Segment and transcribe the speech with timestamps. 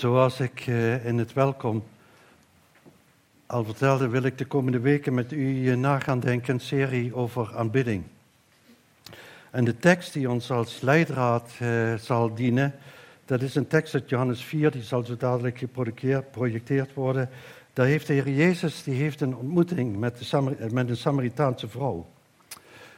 [0.00, 1.84] Zoals ik eh, in het welkom
[3.46, 7.56] al vertelde, wil ik de komende weken met u na gaan denken een serie over
[7.56, 8.04] aanbidding.
[9.50, 12.74] En de tekst die ons als leidraad eh, zal dienen,
[13.24, 17.28] dat is een tekst uit Johannes 4, die zal zo dadelijk geprojecteerd worden.
[17.72, 22.06] Daar heeft de Heer Jezus die heeft een ontmoeting met, de met een Samaritaanse vrouw.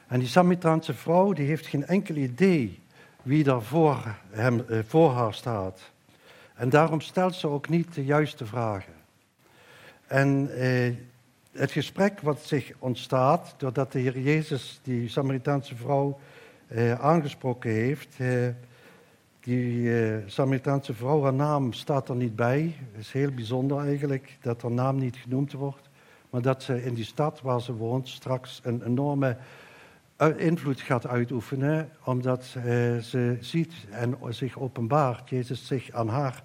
[0.07, 2.81] En die Samaritaanse vrouw die heeft geen enkel idee
[3.23, 5.92] wie daar voor, hem, eh, voor haar staat.
[6.63, 8.93] En daarom stelt ze ook niet de juiste vragen.
[10.07, 10.93] En eh,
[11.53, 16.19] het gesprek wat zich ontstaat, doordat de Heer Jezus die Samaritaanse vrouw
[16.67, 18.29] eh, aangesproken heeft, eh,
[19.41, 22.77] die eh, Samaritaanse vrouw, haar naam staat er niet bij.
[22.93, 25.89] Het is heel bijzonder eigenlijk dat haar naam niet genoemd wordt.
[26.31, 29.37] Maar dat ze in die stad waar ze woont straks een enorme
[30.37, 32.63] invloed gaat uitoefenen, omdat uh,
[32.99, 36.43] ze ziet en zich openbaart, Jezus zich aan haar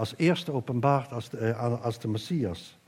[0.00, 2.78] als eerste openbaart als de, uh, als de Messias.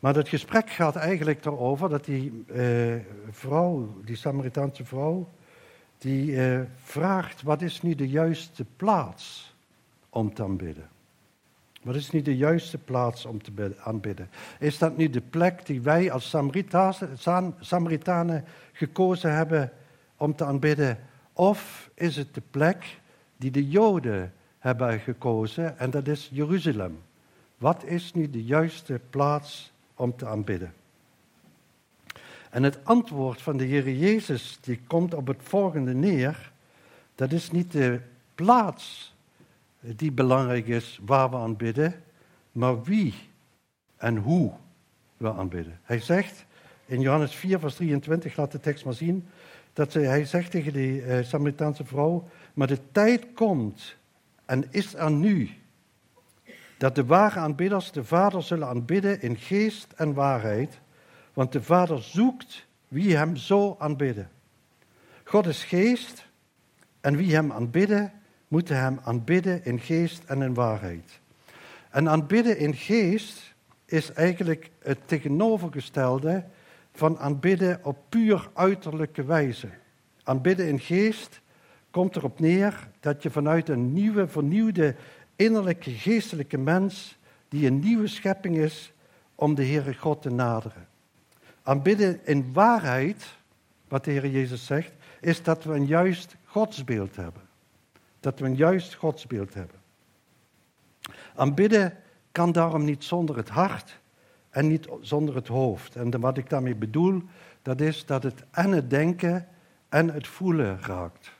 [0.00, 2.94] Maar dat gesprek gaat eigenlijk erover dat die uh,
[3.30, 5.28] vrouw, die Samaritaanse vrouw,
[5.98, 6.38] die
[6.82, 9.54] vraagt, wat is nu de juiste plaats
[10.10, 10.88] om te aanbidden?
[11.82, 14.28] Wat is nu de juiste plaats om te aanbidden?
[14.58, 16.34] Is dat nu de plek die wij als
[17.60, 19.72] Samaritanen gekozen hebben
[20.16, 20.98] om te aanbidden?
[21.32, 23.00] Of is het de plek
[23.36, 24.32] die de Joden
[24.66, 26.98] hebben gekozen en dat is Jeruzalem?
[27.58, 30.72] Wat is nu de juiste plaats om te aanbidden?
[32.50, 36.52] En het antwoord van de Heer Jezus die komt op het volgende neer.
[37.14, 38.00] Dat is niet de
[38.34, 39.14] plaats
[39.80, 41.94] die belangrijk is waar we aanbidden,
[42.52, 43.14] maar wie
[43.96, 44.52] en hoe
[45.16, 45.78] we aanbidden.
[45.82, 46.44] Hij zegt
[46.86, 49.26] in Johannes 4, vers 23, laat de tekst maar zien,
[49.72, 53.96] dat hij zegt tegen die uh, Samaritaanse vrouw, maar de tijd komt
[54.46, 55.50] en is er nu
[56.78, 60.80] dat de ware aanbidders de Vader zullen aanbidden in geest en waarheid,
[61.32, 64.30] want de Vader zoekt wie hem zo aanbidden.
[65.24, 66.26] God is geest
[67.00, 68.12] en wie hem aanbidden,
[68.48, 71.20] moeten hem aanbidden in geest en in waarheid.
[71.90, 76.44] En aanbidden in geest is eigenlijk het tegenovergestelde
[76.92, 79.68] van aanbidden op puur uiterlijke wijze.
[80.22, 81.40] Aanbidden in geest
[81.96, 84.94] komt erop neer dat je vanuit een nieuwe, vernieuwde
[85.36, 87.16] innerlijke geestelijke mens,
[87.48, 88.92] die een nieuwe schepping is,
[89.34, 90.88] om de Heere God te naderen.
[91.62, 93.36] Aanbidden in waarheid,
[93.88, 97.42] wat de Heer Jezus zegt, is dat we een juist godsbeeld hebben.
[98.20, 99.76] Dat we een juist godsbeeld hebben.
[101.34, 101.96] Aanbidden
[102.32, 103.98] kan daarom niet zonder het hart
[104.50, 105.96] en niet zonder het hoofd.
[105.96, 107.22] En wat ik daarmee bedoel,
[107.62, 109.48] dat is dat het en het denken
[109.88, 111.35] en het voelen raakt.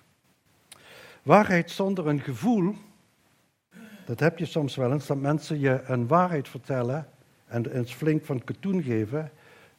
[1.27, 2.75] Waarheid zonder een gevoel,
[4.05, 7.09] dat heb je soms wel eens, dat mensen je een waarheid vertellen
[7.47, 9.31] en eens flink van katoen geven.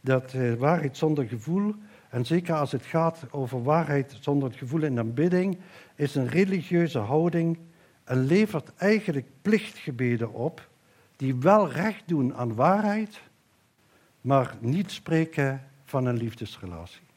[0.01, 1.75] Dat eh, waarheid zonder gevoel,
[2.09, 5.57] en zeker als het gaat over waarheid zonder het gevoel in aanbidding,
[5.95, 7.57] is een religieuze houding
[8.03, 10.67] en levert eigenlijk plichtgebeden op
[11.15, 13.21] die wel recht doen aan waarheid,
[14.21, 17.07] maar niet spreken van een liefdesrelatie.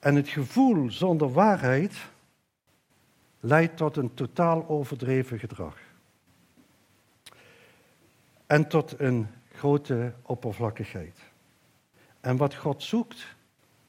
[0.00, 2.14] En het gevoel zonder waarheid
[3.40, 5.76] leidt tot een totaal overdreven gedrag.
[8.46, 11.18] En tot een grote oppervlakkigheid.
[12.20, 13.36] En wat God zoekt,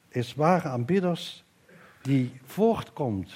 [0.08, 1.44] is ware aanbidders
[2.02, 3.34] die voortkomt.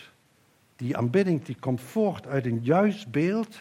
[0.77, 3.61] Die aanbidding die komt voort uit een juist beeld.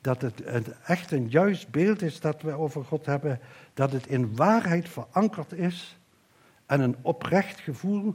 [0.00, 0.40] Dat het,
[0.82, 3.40] echt een juist beeld is dat we over God hebben.
[3.74, 5.98] Dat het in waarheid verankerd is.
[6.66, 8.14] En een oprecht gevoel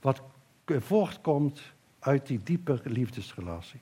[0.00, 0.22] wat
[0.66, 1.73] voortkomt
[2.04, 3.80] uit die diepe liefdesrelatie.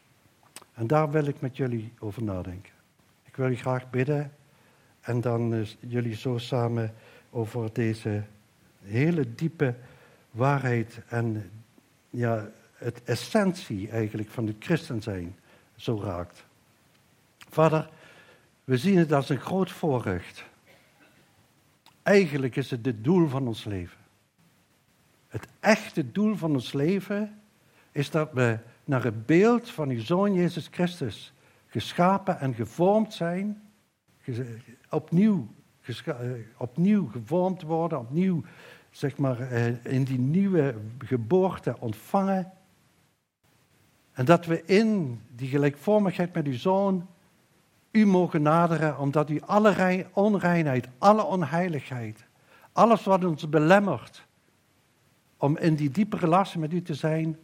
[0.74, 2.72] En daar wil ik met jullie over nadenken.
[3.24, 4.32] Ik wil je graag bidden
[5.00, 6.94] en dan jullie zo samen
[7.30, 8.24] over deze
[8.82, 9.74] hele diepe
[10.30, 11.50] waarheid en
[12.10, 15.36] ja, het essentie eigenlijk van het christen zijn
[15.76, 16.44] zo raakt.
[17.48, 17.90] Vader,
[18.64, 20.44] we zien het als een groot voorrecht.
[22.02, 23.98] Eigenlijk is het het doel van ons leven.
[25.28, 27.41] Het echte doel van ons leven
[27.92, 31.32] is dat we naar het beeld van uw Zoon Jezus Christus
[31.66, 33.62] geschapen en gevormd zijn,
[34.90, 35.48] opnieuw,
[36.04, 36.14] eh,
[36.56, 38.42] opnieuw gevormd worden, opnieuw
[38.90, 42.52] zeg maar, eh, in die nieuwe geboorte ontvangen.
[44.12, 47.06] En dat we in die gelijkvormigheid met uw zoon
[47.90, 52.24] u mogen naderen, omdat u alle onreinheid, alle onheiligheid,
[52.72, 54.26] alles wat ons belemmert
[55.36, 57.38] om in die diepe relatie met u te zijn,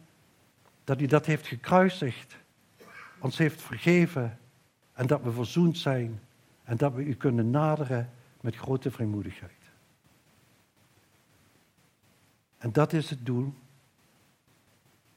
[0.89, 2.37] dat u dat heeft gekruisigd
[3.19, 4.39] ons heeft vergeven
[4.93, 6.19] en dat we verzoend zijn
[6.63, 8.09] en dat we u kunnen naderen
[8.41, 9.51] met grote vrijmoedigheid.
[12.57, 13.53] En dat is het doel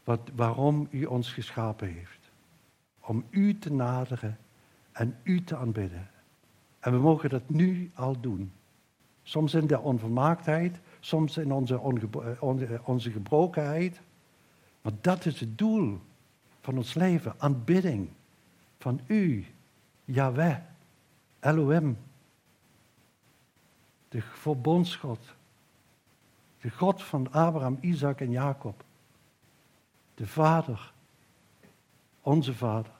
[0.04, 2.30] wat, waarom u ons geschapen heeft.
[3.00, 4.38] Om u te naderen
[4.92, 6.10] en u te aanbidden.
[6.78, 8.52] En we mogen dat nu al doen.
[9.22, 14.00] Soms in de onvermaaktheid, soms in onze, eh, onze gebrokenheid.
[14.82, 16.00] Maar dat is het doel
[16.60, 17.34] van ons leven.
[17.38, 18.08] Aanbidding
[18.78, 19.46] van u,
[20.04, 20.56] Yahweh,
[21.40, 21.98] Elohim.
[24.08, 25.34] De verbondsgod.
[26.60, 28.84] De God van Abraham, Isaac en Jacob.
[30.14, 30.92] De Vader.
[32.20, 32.92] Onze Vader.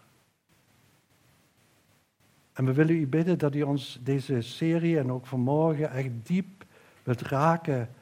[2.53, 6.65] En we willen u bidden dat u ons deze serie en ook vanmorgen echt diep
[7.03, 7.95] wilt raken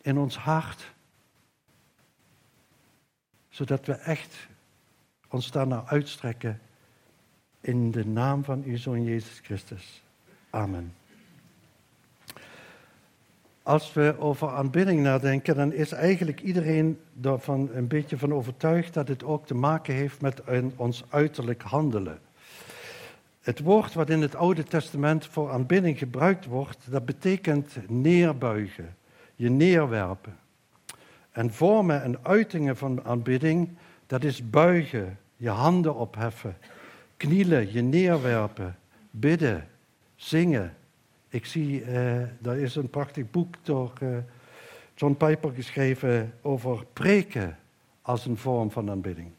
[0.00, 0.92] in ons hart.
[3.52, 4.48] Zodat we echt
[5.28, 6.60] ons daarna uitstrekken
[7.60, 10.02] in de naam van uw Zoon Jezus Christus.
[10.50, 10.94] Amen.
[13.62, 19.08] Als we over aanbidding nadenken, dan is eigenlijk iedereen daarvan een beetje van overtuigd dat
[19.08, 20.42] het ook te maken heeft met
[20.76, 22.18] ons uiterlijk handelen.
[23.40, 28.96] Het woord wat in het Oude Testament voor aanbidding gebruikt wordt, dat betekent neerbuigen,
[29.34, 30.36] je neerwerpen.
[31.32, 33.68] En vormen en uitingen van aanbidding,
[34.06, 36.56] dat is buigen, je handen opheffen,
[37.16, 38.76] knielen, je neerwerpen,
[39.10, 39.68] bidden,
[40.16, 40.74] zingen.
[41.28, 44.16] Ik zie, uh, er is een prachtig boek door uh,
[44.94, 47.58] John Piper geschreven over preken
[48.02, 49.30] als een vorm van aanbidding.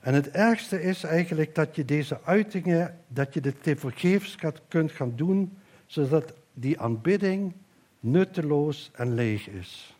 [0.00, 4.36] En het ergste is eigenlijk dat je deze uitingen, dat je dit tevergeefs
[4.68, 7.52] kunt gaan doen, zodat die aanbidding
[8.00, 9.93] nutteloos en leeg is.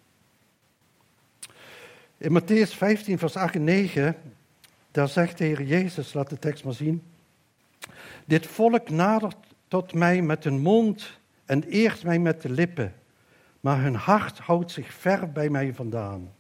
[2.25, 4.17] In Matthäus 15, vers 8 en 9,
[4.91, 7.03] daar zegt de Heer Jezus, laat de tekst maar zien.
[8.25, 9.37] Dit volk nadert
[9.69, 12.95] tot mij met hun mond en eert mij met de lippen,
[13.61, 16.33] maar hun hart houdt zich ver bij mij vandaan.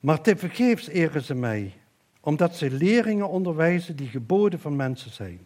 [0.00, 1.72] Maar tevergeefs eren ze mij,
[2.20, 5.40] omdat ze leringen onderwijzen die geboden van mensen zijn.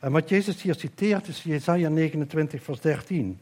[0.00, 3.38] En wat Jezus hier citeert is Jesaja 29, vers 13.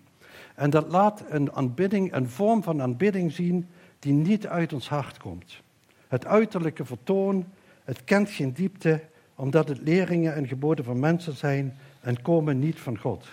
[0.55, 3.69] En dat laat een aanbidding, een vorm van aanbidding zien
[4.01, 5.61] die niet uit ons hart komt.
[6.09, 7.47] Het uiterlijke vertoon,
[7.85, 9.03] het kent geen diepte,
[9.35, 13.29] omdat het leringen en geboden van mensen zijn en komen niet van God.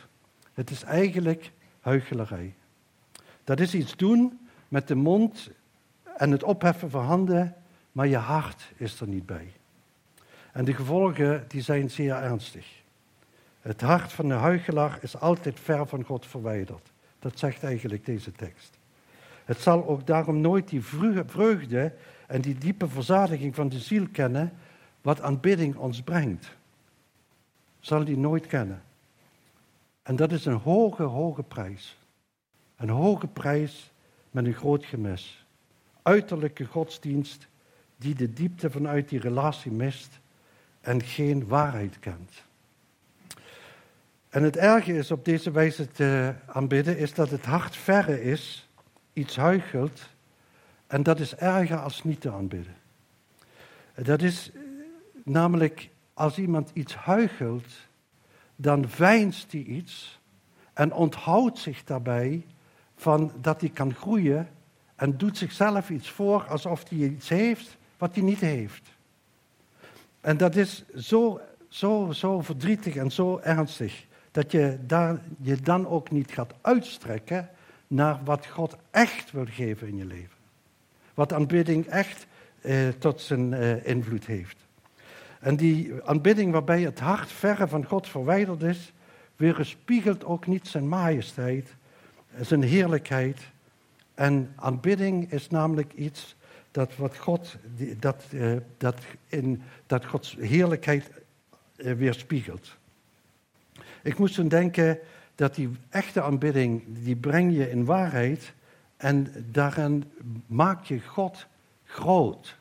[0.53, 2.53] Het is eigenlijk huichelarij.
[3.43, 5.49] Dat is iets doen met de mond
[6.17, 7.55] en het opheffen van handen,
[7.91, 9.51] maar je hart is er niet bij.
[10.51, 12.67] En de gevolgen die zijn zeer ernstig.
[13.61, 16.91] Het hart van de huichelaar is altijd ver van God verwijderd.
[17.19, 18.76] Dat zegt eigenlijk deze tekst.
[19.47, 20.81] Het zal ook daarom nooit die
[21.25, 21.93] vreugde
[22.27, 24.53] en die diepe verzadiging van de ziel kennen,
[25.01, 26.55] wat aanbidding ons brengt.
[27.79, 28.81] Zal die nooit kennen.
[30.03, 31.97] En dat is een hoge, hoge prijs.
[32.75, 33.91] Een hoge prijs
[34.31, 35.45] met een groot gemis
[36.07, 37.47] uiterlijke godsdienst
[37.97, 40.19] die de diepte vanuit die relatie mist
[40.81, 42.31] en geen waarheid kent.
[44.29, 48.66] En het erge is op deze wijze te aanbidden, is dat het hart verre is,
[49.17, 50.01] iets huichelt,
[50.87, 52.75] en dat is erger als niet te aanbidden.
[53.95, 54.51] Dat is
[55.23, 57.65] namelijk als iemand iets huichelt,
[58.55, 60.19] dan veinst hij iets
[60.73, 62.45] en onthoudt zich daarbij
[62.95, 64.49] van dat hij kan groeien
[64.95, 68.89] en doet zichzelf iets voor alsof hij iets heeft wat hij niet heeft.
[70.21, 75.87] En dat is zo, zo, zo verdrietig en zo ernstig dat je daar, je dan
[75.87, 77.49] ook niet gaat uitstrekken
[77.87, 80.37] naar wat God echt wil geven in je leven.
[81.13, 82.27] Wat aanbidding echt
[82.61, 84.57] eh, tot zijn eh, invloed heeft.
[85.39, 88.93] En die aanbidding waarbij het hart verre van God verwijderd is,
[89.35, 91.75] weerspiegelt ook niet zijn majesteit,
[92.41, 93.39] zijn heerlijkheid
[94.13, 96.35] en aanbidding is namelijk iets
[96.71, 97.55] dat, wat God,
[97.99, 98.95] dat, uh, dat,
[99.27, 101.11] in, dat Gods heerlijkheid
[101.77, 102.77] uh, weerspiegelt.
[104.03, 104.99] Ik moest toen denken
[105.37, 108.53] dat die echte aanbidding, die breng je in waarheid
[108.97, 110.03] en daarin
[110.45, 111.45] maak je God
[111.83, 112.57] groot.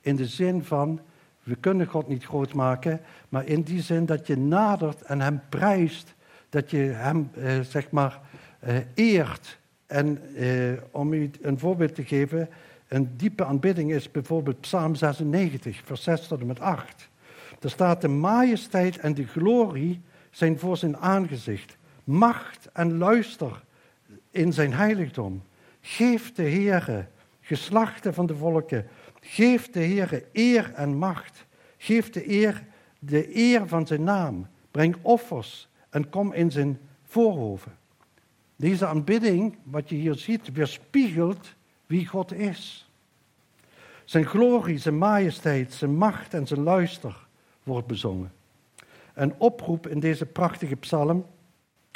[0.00, 1.00] In de zin van,
[1.42, 5.40] we kunnen God niet groot maken, maar in die zin dat je nadert en Hem
[5.48, 6.14] prijst,
[6.48, 8.20] dat je Hem, uh, zeg maar,
[8.94, 12.48] eert en eh, om u een voorbeeld te geven,
[12.88, 17.08] een diepe aanbidding is bijvoorbeeld Psalm 96, vers 6 tot en met 8.
[17.58, 21.76] Daar staat de majesteit en de glorie zijn voor zijn aangezicht.
[22.04, 23.62] Macht en luister
[24.30, 25.42] in zijn heiligdom.
[25.80, 27.06] Geef de Heere,
[27.40, 28.86] geslachten van de volken,
[29.26, 31.46] Geef de Heere eer en macht.
[31.76, 32.64] Geef de eer,
[32.98, 34.46] de eer van zijn naam.
[34.70, 37.76] Breng offers en kom in zijn voorhoven.
[38.56, 41.54] Deze aanbidding, wat je hier ziet, weerspiegelt
[41.86, 42.88] wie God is.
[44.04, 47.26] Zijn glorie, zijn majesteit, zijn macht en zijn luister
[47.62, 48.32] wordt bezongen.
[49.14, 51.26] Een oproep in deze prachtige psalm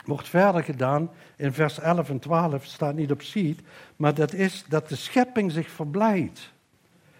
[0.08, 3.60] wordt verder gedaan in vers 11 en 12, staat niet op sheet,
[3.96, 6.52] maar dat is dat de schepping zich verblijdt.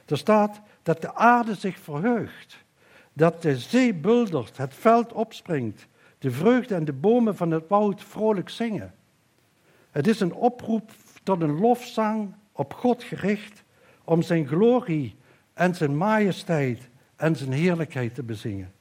[0.06, 2.64] Er staat dat de aarde zich verheugt,
[3.12, 5.86] dat de zee buldert, het veld opspringt,
[6.18, 8.94] de vreugde en de bomen van het woud vrolijk zingen.
[9.90, 10.90] Het is een oproep
[11.22, 13.62] tot een lofzang op God gericht
[14.04, 15.16] om zijn glorie
[15.54, 18.72] en zijn majesteit en zijn heerlijkheid te bezingen,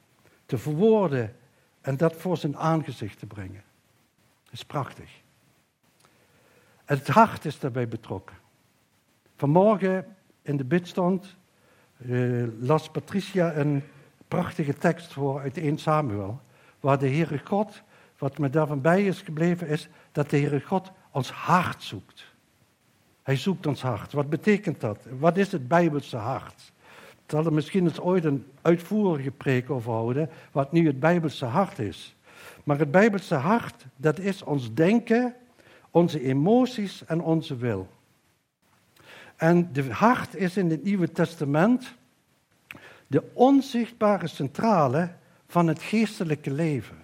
[0.46, 1.34] te verwoorden
[1.80, 3.66] en dat voor zijn aangezicht te brengen.
[4.48, 5.10] Dat is prachtig.
[6.84, 8.36] Het hart is daarbij betrokken.
[9.36, 11.36] Vanmorgen in de bidstond
[11.98, 13.82] uh, las Patricia een
[14.28, 16.40] prachtige tekst voor uit 1 Samuel,
[16.80, 17.82] waar de Heere God,
[18.18, 22.24] wat me daarvan bij is gebleven, is dat de Heere God ons hart zoekt.
[23.22, 24.12] Hij zoekt ons hart.
[24.12, 25.06] Wat betekent dat?
[25.18, 26.72] Wat is het Bijbelse hart?
[27.24, 31.44] Ik zal er misschien eens ooit een uitvoerige preek over houden, wat nu het Bijbelse
[31.44, 32.16] hart is.
[32.68, 35.34] Maar het Bijbelse hart, dat is ons denken,
[35.90, 37.88] onze emoties en onze wil.
[39.36, 41.94] En de hart is in het Nieuwe Testament
[43.06, 45.10] de onzichtbare centrale
[45.46, 46.96] van het geestelijke leven.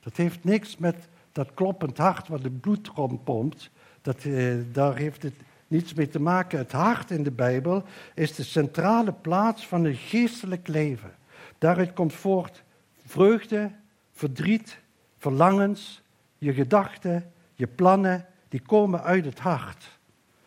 [0.00, 3.70] Dat heeft niks met dat kloppend hart waar de bloed rondpompt.
[4.02, 5.34] Dat, eh, daar heeft het
[5.66, 6.58] niets mee te maken.
[6.58, 7.82] Het hart in de Bijbel
[8.14, 11.14] is de centrale plaats van het geestelijk leven.
[11.58, 12.62] Daaruit komt voort
[13.06, 13.70] vreugde,
[14.12, 14.78] verdriet,
[15.18, 16.02] verlangens,
[16.38, 19.98] je gedachten, je plannen, die komen uit het hart.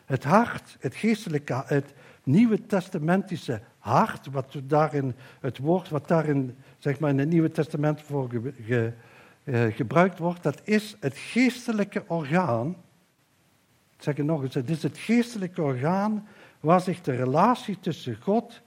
[0.05, 6.99] Het hart, het geestelijke, het Nieuwe Testamentische hart, wat daarin, het woord wat daarin, zeg
[6.99, 8.29] maar, in het Nieuwe Testament voor
[9.43, 12.69] eh, gebruikt wordt, dat is het geestelijke orgaan.
[13.95, 16.27] Ik zeg het nog eens, het is het geestelijke orgaan
[16.59, 18.61] waar zich de relatie tussen God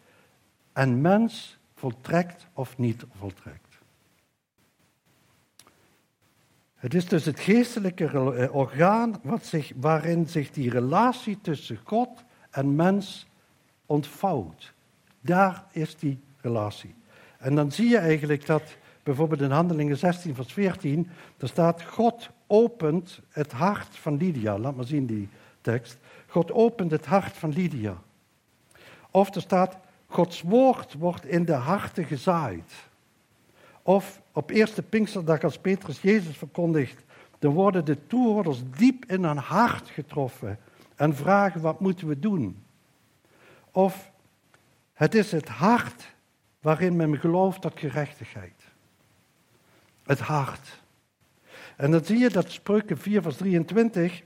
[0.73, 3.64] en mens voltrekt of niet voltrekt.
[6.85, 12.25] Het is dus het geestelijke eh, orgaan wat zich, waarin zich die relatie tussen God
[12.51, 13.27] en mens
[13.87, 14.73] ontvouwt.
[15.21, 16.95] Daar is die relatie.
[17.39, 22.31] En dan zie je eigenlijk dat bijvoorbeeld in Handelingen 16, vers 14, daar staat: God
[22.47, 24.59] opent het hart van Lydia.
[24.59, 25.29] Laat maar zien die
[25.61, 25.99] tekst.
[26.27, 27.99] God opent het hart van Lydia.
[29.11, 29.77] Of er staat:
[30.07, 32.73] Gods woord wordt in de harten gezaaid.
[33.83, 37.05] Of op eerste Pinksterdag, als Petrus Jezus verkondigt,
[37.39, 40.59] dan worden de toehoorders diep in hun hart getroffen
[40.97, 42.63] en vragen: wat moeten we doen?
[43.71, 44.13] Of
[44.93, 46.15] het is het hart
[46.61, 48.63] waarin men gelooft tot gerechtigheid.
[50.03, 50.83] Het hart.
[51.77, 54.23] En dan zie je dat Spreuken 4, vers 23,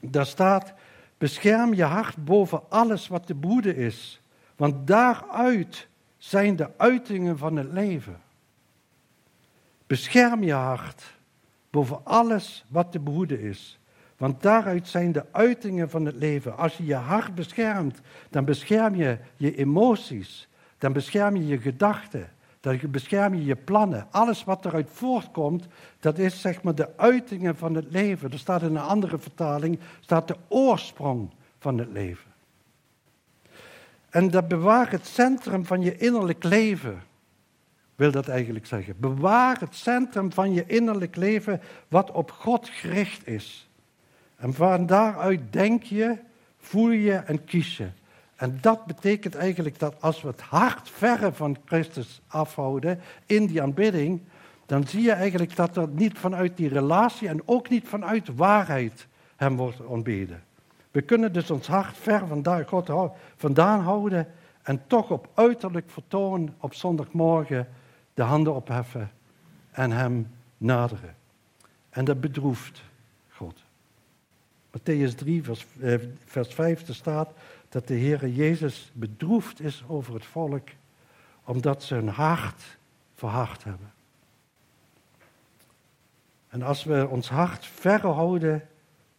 [0.00, 0.72] daar staat:
[1.18, 4.20] Bescherm je hart boven alles wat te behoeden is,
[4.56, 8.20] want daaruit zijn de uitingen van het leven.
[9.92, 11.04] Bescherm je hart
[11.70, 13.78] boven alles wat te behoeden is.
[14.16, 16.56] Want daaruit zijn de uitingen van het leven.
[16.56, 20.48] Als je je hart beschermt, dan bescherm je je emoties.
[20.78, 22.28] Dan bescherm je je gedachten.
[22.60, 24.06] Dan bescherm je je plannen.
[24.10, 25.66] Alles wat eruit voortkomt,
[26.00, 28.32] dat is zeg maar de uitingen van het leven.
[28.32, 32.30] Er staat in een andere vertaling, staat de oorsprong van het leven.
[34.10, 37.02] En dat bewaart het centrum van je innerlijk leven
[38.02, 38.94] wil dat eigenlijk zeggen.
[38.98, 43.68] Bewaar het centrum van je innerlijk leven wat op God gericht is.
[44.36, 46.16] En van daaruit denk je,
[46.58, 47.88] voel je en kies je.
[48.36, 53.62] En dat betekent eigenlijk dat als we het hart verre van Christus afhouden in die
[53.62, 54.20] aanbidding,
[54.66, 59.06] dan zie je eigenlijk dat er niet vanuit die relatie en ook niet vanuit waarheid
[59.36, 60.42] hem wordt ontbeden.
[60.90, 62.90] We kunnen dus ons hart ver van God
[63.36, 64.26] vandaan houden
[64.62, 67.68] en toch op uiterlijk vertoon op zondagmorgen
[68.14, 69.10] de handen opheffen
[69.70, 71.14] en hem naderen.
[71.90, 72.82] En dat bedroeft
[73.28, 73.62] God.
[74.70, 77.32] Matthäus 3, vers, eh, vers 5, er staat
[77.68, 80.68] dat de Heer Jezus bedroefd is over het volk,
[81.44, 82.62] omdat ze hun hart
[83.14, 83.92] verhard hebben.
[86.48, 88.68] En als we ons hart verre houden,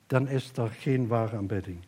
[0.07, 1.79] dan is er geen ware aanbidding.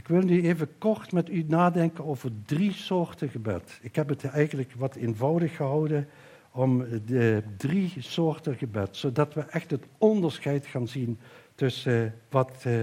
[0.00, 3.78] Ik wil nu even kort met u nadenken over drie soorten gebed.
[3.82, 6.08] Ik heb het eigenlijk wat eenvoudig gehouden
[6.50, 11.18] om de drie soorten gebed, zodat we echt het onderscheid gaan zien
[11.54, 12.74] tussen wat, uh,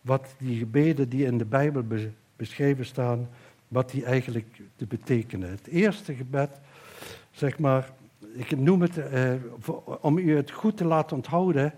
[0.00, 1.82] wat die gebeden die in de Bijbel
[2.36, 3.28] beschreven staan
[3.68, 5.50] wat die eigenlijk te betekenen.
[5.50, 6.60] Het eerste gebed,
[7.30, 7.90] zeg maar,
[8.32, 9.32] ik noem het, eh,
[10.00, 11.72] om u het goed te laten onthouden,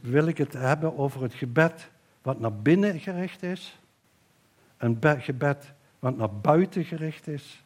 [0.00, 1.90] wil ik het hebben over het gebed
[2.22, 3.78] wat naar binnen gericht is,
[4.76, 7.62] een gebed wat naar buiten gericht is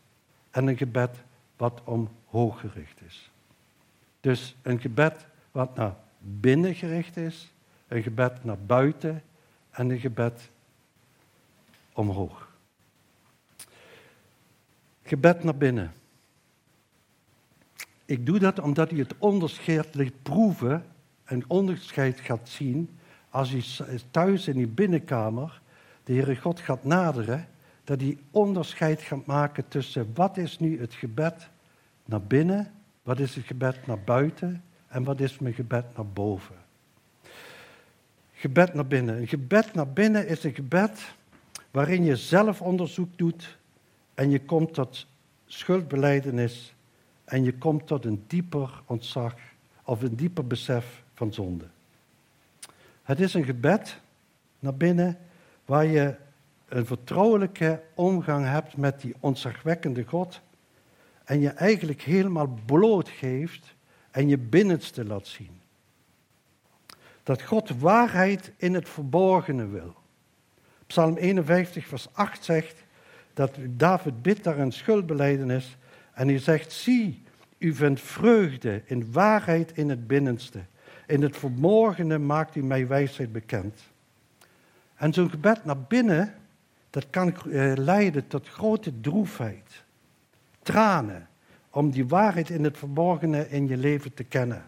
[0.50, 1.16] en een gebed
[1.56, 3.30] wat omhoog gericht is.
[4.20, 7.52] Dus een gebed wat naar binnen gericht is,
[7.88, 9.22] een gebed naar buiten
[9.70, 10.50] en een gebed
[11.92, 12.48] omhoog.
[15.02, 15.92] Gebed naar binnen.
[18.04, 20.86] Ik doe dat omdat u het onderscheid liet proeven
[21.24, 22.98] en onderscheid gaat zien
[23.34, 23.62] als u
[24.10, 25.60] thuis in die binnenkamer
[26.04, 27.48] de Heere God gaat naderen,
[27.84, 31.48] dat hij onderscheid gaat maken tussen wat is nu het gebed
[32.04, 32.72] naar binnen,
[33.02, 36.54] wat is het gebed naar buiten en wat is mijn gebed naar boven.
[38.32, 39.16] Gebed naar binnen.
[39.16, 41.14] Een gebed naar binnen is een gebed
[41.70, 43.58] waarin je zelf onderzoek doet
[44.14, 45.06] en je komt tot
[45.46, 46.74] schuldbeleidenis
[47.24, 49.34] en je komt tot een dieper ontzag
[49.84, 51.64] of een dieper besef van zonde.
[53.04, 54.00] Het is een gebed
[54.58, 55.18] naar binnen
[55.64, 56.14] waar je
[56.68, 60.40] een vertrouwelijke omgang hebt met die ontzagwekkende God
[61.24, 63.74] en je eigenlijk helemaal bloot geeft
[64.10, 65.60] en je binnenste laat zien.
[67.22, 69.94] Dat God waarheid in het verborgene wil.
[70.86, 72.84] Psalm 51, vers 8 zegt
[73.34, 75.76] dat David bidt daar een schuldbeleidenis
[76.12, 77.22] en hij zegt, zie,
[77.58, 80.60] u vindt vreugde in waarheid in het binnenste.
[81.06, 83.80] In het verborgene maakt u mij wijsheid bekend.
[84.94, 86.34] En zo'n gebed naar binnen,
[86.90, 89.84] dat kan eh, leiden tot grote droefheid,
[90.62, 91.28] tranen,
[91.70, 94.64] om die waarheid in het verborgene in je leven te kennen.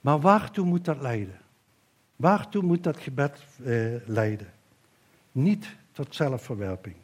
[0.00, 1.38] Maar waartoe moet dat leiden?
[2.16, 3.74] Waartoe moet dat gebed eh,
[4.06, 4.52] leiden?
[5.32, 6.94] Niet tot zelfverwerping.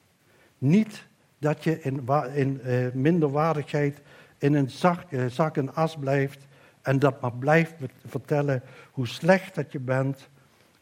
[0.58, 1.06] Niet
[1.38, 4.00] dat je in, in eh, minderwaardigheid
[4.38, 6.46] in een zak, eh, zak en as blijft
[6.82, 7.74] en dat maar blijft
[8.06, 10.28] vertellen hoe slecht dat je bent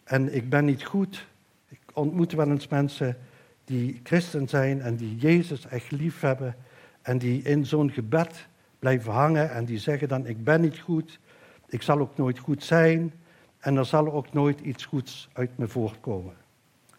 [0.04, 1.26] en ik ben niet goed.
[1.68, 3.16] Ik ontmoet wel eens mensen
[3.64, 6.56] die christen zijn en die Jezus echt lief hebben
[7.02, 8.46] en die in zo'n gebed
[8.78, 11.18] blijven hangen en die zeggen dan ik ben niet goed,
[11.66, 13.12] ik zal ook nooit goed zijn
[13.58, 16.34] en er zal ook nooit iets goeds uit me voortkomen.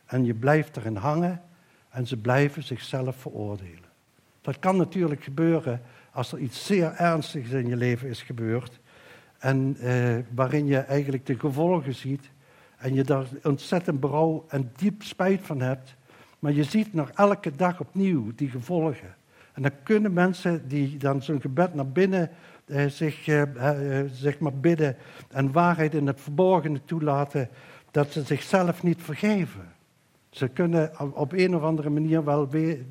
[0.05, 1.41] En je blijft erin hangen
[1.89, 3.89] en ze blijven zichzelf veroordelen.
[4.41, 5.81] Dat kan natuurlijk gebeuren
[6.11, 8.79] als er iets zeer ernstigs in je leven is gebeurd
[9.39, 12.29] en eh, waarin je eigenlijk de gevolgen ziet
[12.77, 15.95] en je daar ontzettend berouw en diep spijt van hebt.
[16.39, 19.15] Maar je ziet nog elke dag opnieuw die gevolgen.
[19.53, 22.29] En dan kunnen mensen die dan zo'n gebed naar binnen
[22.69, 24.95] eh, zich eh, eh, zeg maar bidden
[25.29, 27.49] en waarheid in het verborgene toelaten,
[27.91, 29.71] dat ze zichzelf niet vergeven.
[30.29, 32.85] Ze kunnen op een of andere manier wel weer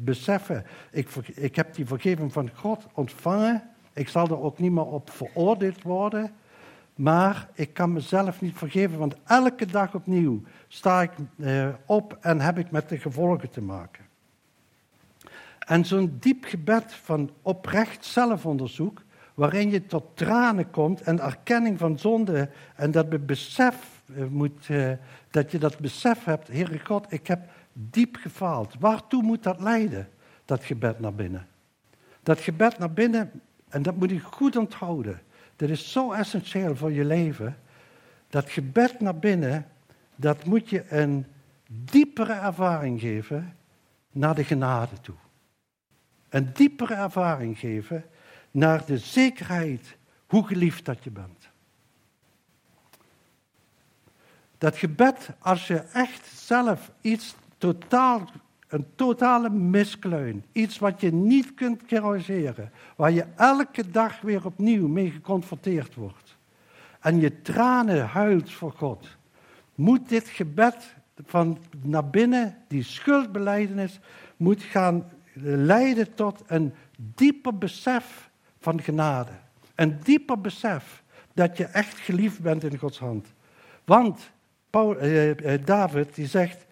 [0.00, 4.86] beseffen, ik, ik heb die vergeving van God ontvangen, ik zal er ook niet meer
[4.86, 6.32] op veroordeeld worden,
[6.94, 12.40] maar ik kan mezelf niet vergeven, want elke dag opnieuw sta ik eh, op en
[12.40, 14.04] heb ik met de gevolgen te maken.
[15.58, 19.02] En zo'n diep gebed van oprecht zelfonderzoek,
[19.34, 24.90] waarin je tot tranen komt en erkenning van zonde en dat, besef eh, moet, eh,
[25.30, 27.40] dat je dat besef hebt, Heere God, ik heb
[27.72, 28.74] diep gefaald.
[28.78, 30.08] Waartoe moet dat leiden,
[30.44, 31.46] dat gebed naar binnen?
[32.22, 33.30] Dat gebed naar binnen,
[33.72, 35.22] en dat moet je goed onthouden,
[35.56, 37.58] dat is zo essentieel voor je leven.
[38.28, 39.66] Dat gebed naar binnen,
[40.16, 41.26] dat moet je een
[41.66, 43.56] diepere ervaring geven
[44.10, 45.14] naar de genade toe.
[46.28, 48.04] Een diepere ervaring geven
[48.50, 51.50] naar de zekerheid hoe geliefd dat je bent.
[54.58, 58.30] Dat gebed, als je echt zelf iets totaal
[58.72, 60.44] een totale miskleun.
[60.52, 62.70] Iets wat je niet kunt corrigeren.
[62.96, 66.36] Waar je elke dag weer opnieuw mee geconfronteerd wordt.
[67.00, 69.16] En je tranen huilt voor God.
[69.74, 70.94] Moet dit gebed
[71.26, 74.00] van naar binnen, die schuldbeleidenis,
[74.36, 75.10] moet gaan
[75.42, 79.32] leiden tot een dieper besef van genade.
[79.74, 81.02] Een dieper besef
[81.34, 83.32] dat je echt geliefd bent in Gods hand.
[83.84, 84.30] Want
[84.70, 86.66] eh, eh David die zegt,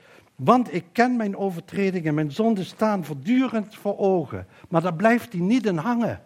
[0.44, 4.46] want ik ken mijn overtredingen, mijn zonden staan voortdurend voor ogen.
[4.68, 6.22] Maar daar blijft hij niet in hangen.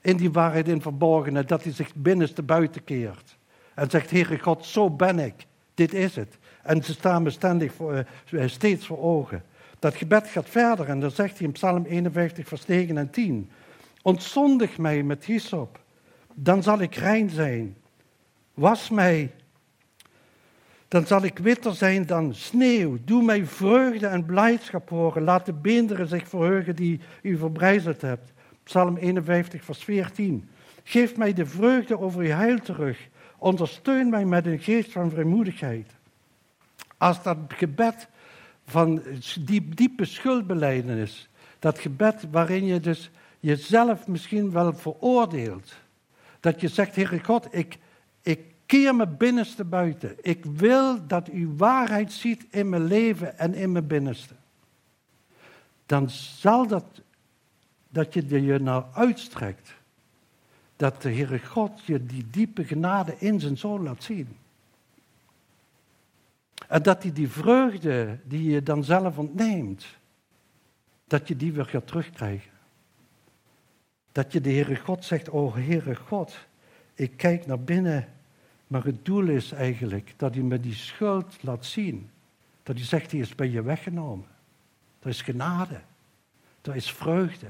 [0.00, 3.36] In die waarheid in verborgene, dat hij zich binnenste buiten keert.
[3.74, 5.46] En zegt, Heere God, zo ben ik.
[5.74, 6.38] Dit is het.
[6.62, 9.42] En ze staan me ständig voor, eh, steeds voor ogen.
[9.78, 13.50] Dat gebed gaat verder en dan zegt hij in Psalm 51, vers 9 en 10.
[14.02, 15.80] Ontzondig mij met hyssop,
[16.34, 17.76] dan zal ik rein zijn.
[18.54, 19.30] Was mij
[20.88, 22.98] Dan zal ik witter zijn dan sneeuw.
[23.04, 25.22] Doe mij vreugde en blijdschap horen.
[25.22, 28.32] Laat de beenderen zich verheugen die u verbrijzeld hebt.
[28.62, 30.48] Psalm 51, vers 14.
[30.84, 33.08] Geef mij de vreugde over uw heil terug.
[33.38, 35.90] Ondersteun mij met een geest van vrijmoedigheid.
[36.96, 38.08] Als dat gebed
[38.66, 39.02] van
[39.40, 45.74] die diepe schuldbeleidenis, dat gebed waarin je dus jezelf misschien wel veroordeelt.
[46.40, 47.78] Dat je zegt, Heere God, ik, ik
[48.68, 50.16] keer mijn binnenste buiten.
[50.20, 54.34] Ik wil dat u waarheid ziet in mijn leven en in mijn binnenste.
[55.86, 56.84] Dan zal dat,
[57.88, 59.74] dat je je nou uitstrekt.
[60.76, 64.36] Dat de Heere God je die diepe genade in zijn zoon laat zien.
[66.68, 69.86] En dat hij die vreugde die je dan zelf ontneemt,
[71.06, 72.50] dat je die weer gaat terugkrijgen.
[74.12, 76.38] Dat je de Heere God zegt, o Heere God,
[76.94, 78.08] ik kijk naar binnen,
[78.68, 82.10] maar het doel is eigenlijk dat hij me die schuld laat zien.
[82.62, 84.26] Dat hij zegt, die is bij je weggenomen.
[84.98, 85.80] Dat is genade.
[86.60, 87.46] Dat is vreugde.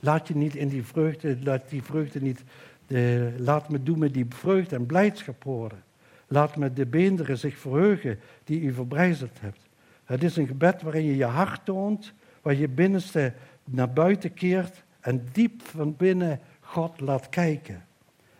[0.00, 2.42] Laat je niet in die vreugde, laat die vreugde niet,
[2.86, 5.82] de, laat me doen met die vreugde en blijdschap horen.
[6.26, 9.60] Laat me de beenderen zich verheugen die u verbrijzeld hebt.
[10.04, 13.32] Het is een gebed waarin je je hart toont, waar je binnenste
[13.64, 17.84] naar buiten keert en diep van binnen God laat kijken.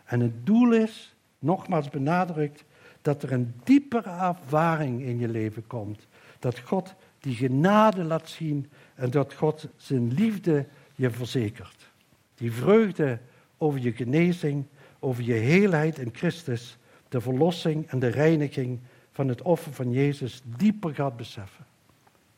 [0.05, 1.14] En het doel is,
[1.45, 2.63] nogmaals benadrukt,
[3.01, 6.07] dat er een diepere ervaring in je leven komt.
[6.39, 11.91] Dat God die genade laat zien en dat God zijn liefde je verzekert.
[12.35, 13.19] Die vreugde
[13.57, 14.65] over je genezing,
[14.99, 16.77] over je heelheid in Christus,
[17.09, 18.79] de verlossing en de reiniging
[19.11, 21.65] van het offer van Jezus dieper gaat beseffen.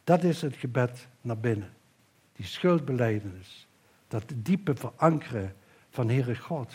[0.04, 1.74] Dat is het gebed naar binnen.
[2.36, 3.68] Die schuldbeleidenis.
[4.08, 5.54] Dat diepe verankeren
[5.90, 6.74] van Heere God.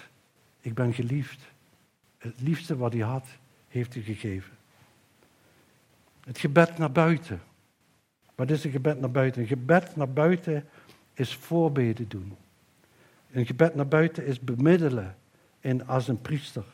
[0.61, 1.53] Ik ben geliefd.
[2.23, 3.27] Het liefste wat hij had,
[3.69, 4.53] heeft hij gegeven.
[6.21, 7.43] Het gebed naar buiten.
[8.35, 9.43] Wat is een gebed naar buiten?
[9.43, 10.69] Een gebed naar buiten
[11.15, 12.37] is voorbeden doen.
[13.33, 15.17] Een gebed naar buiten is bemiddelen
[15.61, 16.65] in, als een priester.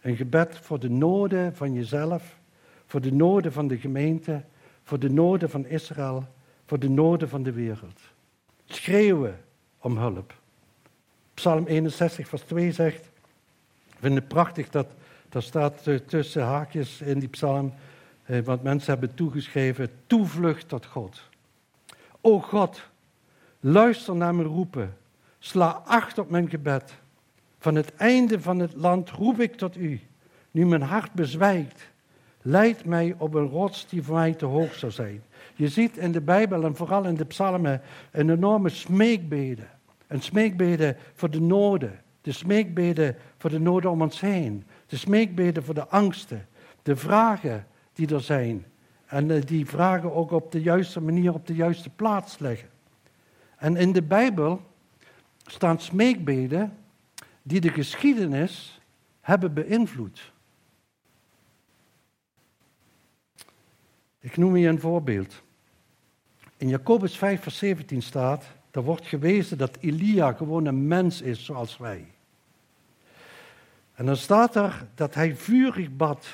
[0.00, 2.38] Een gebed voor de noden van jezelf,
[2.86, 4.44] voor de noden van de gemeente,
[4.82, 6.24] voor de noden van Israël,
[6.66, 8.00] voor de noden van de wereld.
[8.64, 9.40] Schreeuwen
[9.78, 10.40] om hulp.
[11.34, 13.10] Psalm 61, vers 2 zegt,
[13.96, 14.86] ik vind het prachtig dat,
[15.28, 17.72] dat staat tussen haakjes in die psalm,
[18.24, 21.20] eh, wat mensen hebben toegeschreven, toevlucht tot God.
[22.20, 22.82] O God,
[23.60, 24.96] luister naar mijn roepen,
[25.38, 26.94] sla acht op mijn gebed.
[27.58, 30.00] Van het einde van het land roep ik tot u.
[30.50, 31.88] Nu mijn hart bezwijkt,
[32.42, 35.22] leid mij op een rots die voor mij te hoog zou zijn.
[35.54, 37.80] Je ziet in de Bijbel en vooral in de psalmen
[38.10, 39.68] een enorme smeekbeden.
[40.06, 42.00] Een smeekbeden voor de noden.
[42.26, 44.64] De smeekbeden voor de noden om ons heen.
[44.86, 46.46] De smeekbeden voor de angsten.
[46.82, 48.66] De vragen die er zijn.
[49.06, 52.68] En eh, die vragen ook op de juiste manier op de juiste plaats leggen.
[53.56, 54.60] En in de Bijbel
[55.44, 56.76] staan smeekbeden
[57.42, 58.80] die de geschiedenis
[59.20, 60.32] hebben beïnvloed.
[64.20, 65.42] Ik noem je een voorbeeld.
[66.56, 71.44] In Jacobus 5, vers 17 staat, er wordt gewezen dat Elia gewoon een mens is
[71.44, 72.14] zoals wij.
[73.96, 76.26] En dan staat er dat hij vurig bad.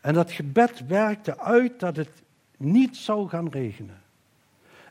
[0.00, 2.22] En dat gebed werkte uit dat het
[2.56, 4.02] niet zou gaan regenen.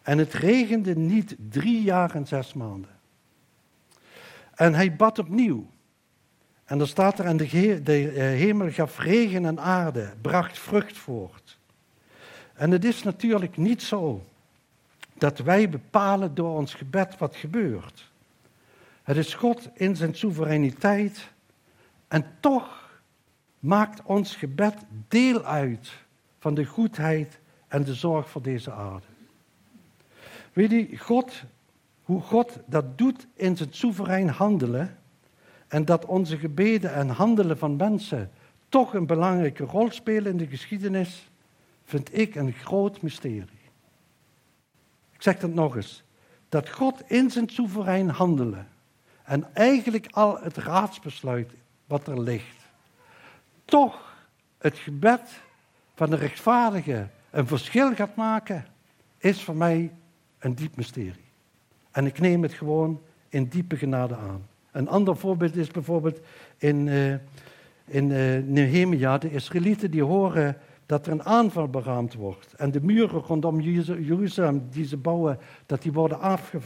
[0.02, 2.90] En het regende niet drie jaar en zes maanden.
[4.56, 5.70] En hij bad opnieuw.
[6.66, 10.98] En dan staat er, en de, de eh, hemel gaf regen en aarde, bracht vrucht
[10.98, 11.58] voort.
[12.54, 14.26] En het is natuurlijk niet zo
[15.14, 18.12] dat wij bepalen door ons gebed wat gebeurt.
[19.04, 21.30] Het is God in zijn soevereiniteit
[22.12, 22.90] en toch
[23.60, 24.76] maakt ons gebed
[25.08, 25.92] deel uit
[26.40, 29.06] van de goedheid en de zorg voor deze aarde.
[30.54, 31.44] Weet je, God
[32.02, 34.98] hoe God dat doet in zijn soeverein handelen.
[35.68, 38.32] En dat onze gebeden en handelen van mensen
[38.70, 41.30] toch een belangrijke rol spelen in de geschiedenis,
[41.84, 43.62] vind ik een groot mysterie.
[45.14, 46.04] Ik zeg dat nog eens.
[46.50, 48.68] Dat God in zijn soeverein handelen
[49.24, 51.54] en eigenlijk al het raadsbesluit
[51.92, 52.68] wat er ligt,
[53.66, 54.16] toch
[54.58, 55.42] het gebed
[55.96, 58.66] van de rechtvaardige een verschil gaat maken,
[59.18, 59.92] is voor mij
[60.40, 61.30] een diep mysterie.
[61.92, 64.48] En ik neem het gewoon in diepe genade aan.
[64.72, 66.20] Een ander voorbeeld is bijvoorbeeld
[66.58, 67.14] in, uh,
[67.86, 69.18] in uh, Nehemia.
[69.18, 72.54] De Israëlieten die horen dat er een aanval beraamd wordt.
[72.54, 73.60] En de muren rondom
[74.00, 76.20] Jeruzalem die ze bouwen, dat die worden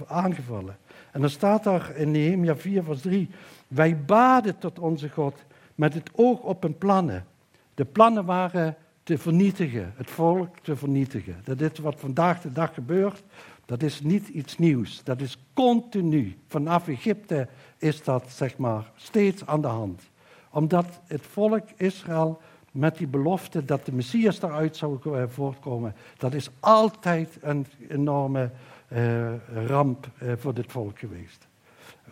[0.07, 0.77] aangevallen.
[1.11, 3.29] En dan staat daar in Nehemia 4 vers 3.
[3.67, 5.35] Wij baden tot onze God
[5.75, 7.25] met het oog op een plannen.
[7.73, 11.35] De plannen waren te vernietigen, het volk te vernietigen.
[11.43, 13.23] Dat is wat vandaag de dag gebeurt.
[13.65, 15.03] Dat is niet iets nieuws.
[15.03, 16.37] Dat is continu.
[16.47, 17.47] Vanaf Egypte
[17.77, 20.01] is dat zeg maar steeds aan de hand.
[20.49, 26.33] Omdat het volk Israël met die belofte dat de Messias eruit zou eh, voortkomen, dat
[26.33, 28.51] is altijd een enorme
[28.93, 29.33] uh,
[29.67, 31.47] ramp uh, voor dit volk geweest.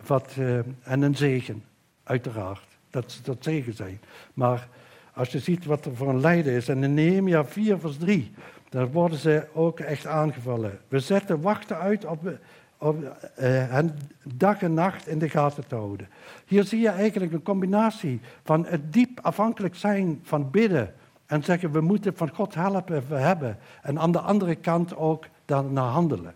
[0.06, 1.64] Wat, uh, en een zegen,
[2.02, 2.66] uiteraard.
[2.90, 4.00] Dat, dat zegen zijn.
[4.34, 4.68] Maar
[5.14, 8.32] als je ziet wat er voor een lijden is, en in Nehemia 4 vers 3,
[8.68, 10.78] daar worden ze ook echt aangevallen.
[10.88, 12.38] We zetten wachten uit op,
[12.78, 13.98] op hen
[14.34, 16.08] dag en nacht in de gaten te houden.
[16.46, 20.94] Hier zie je eigenlijk een combinatie van het diep afhankelijk zijn van bidden
[21.26, 23.58] en zeggen we moeten van God helpen we hebben.
[23.82, 26.34] En aan de andere kant ook daarna handelen.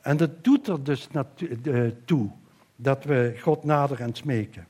[0.00, 1.08] En dat doet er dus
[2.04, 2.30] toe
[2.82, 4.66] dat we God nader en smeken.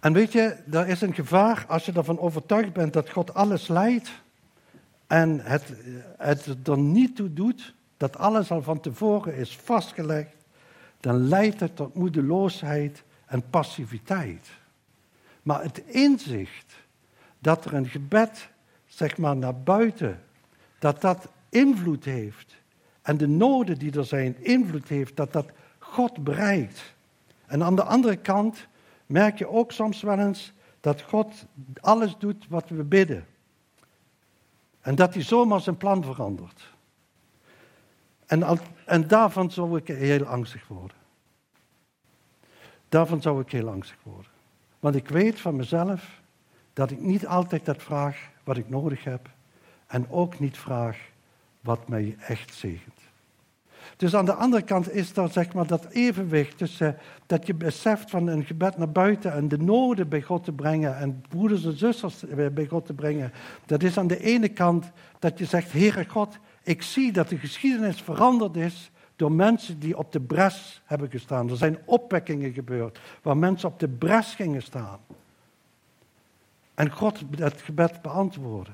[0.00, 3.68] En weet je, er is een gevaar als je ervan overtuigd bent dat God alles
[3.68, 4.10] leidt
[5.06, 5.72] en het,
[6.18, 10.34] het er niet toe doet, dat alles al van tevoren is vastgelegd,
[11.00, 14.50] dan leidt het tot moedeloosheid en passiviteit.
[15.42, 16.74] Maar het inzicht
[17.38, 18.48] dat er een gebed,
[18.86, 20.20] zeg maar, naar buiten,
[20.78, 22.56] dat dat invloed heeft
[23.02, 25.50] en de noden die er zijn invloed heeft, dat dat
[25.92, 26.94] God bereikt.
[27.46, 28.66] En aan de andere kant
[29.06, 31.46] merk je ook soms wel eens dat God
[31.80, 33.26] alles doet wat we bidden.
[34.80, 36.70] En dat hij zomaar zijn plan verandert.
[38.26, 40.96] En, en daarvan zou ik heel angstig worden.
[42.88, 44.30] Daarvan zou ik heel angstig worden.
[44.80, 46.20] Want ik weet van mezelf
[46.72, 49.30] dat ik niet altijd dat vraag wat ik nodig heb.
[49.86, 50.98] En ook niet vraag
[51.60, 53.00] wat mij echt zegent.
[53.96, 58.10] Dus aan de andere kant is er zeg maar dat evenwicht tussen dat je beseft
[58.10, 61.78] van een gebed naar buiten en de noden bij God te brengen en broeders en
[61.78, 63.32] zusters bij God te brengen.
[63.66, 67.38] Dat is aan de ene kant dat je zegt, Heere God, ik zie dat de
[67.38, 71.50] geschiedenis veranderd is door mensen die op de bres hebben gestaan.
[71.50, 74.98] Er zijn opwekkingen gebeurd waar mensen op de bres gingen staan.
[76.74, 78.72] En God het gebed beantwoordde.